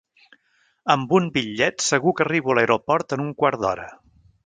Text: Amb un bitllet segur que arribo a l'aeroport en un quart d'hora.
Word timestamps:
Amb 0.93 1.13
un 1.17 1.27
bitllet 1.35 1.87
segur 1.89 2.17
que 2.21 2.27
arribo 2.27 2.55
a 2.55 2.59
l'aeroport 2.61 3.19
en 3.19 3.27
un 3.29 3.33
quart 3.45 3.67
d'hora. 3.67 3.91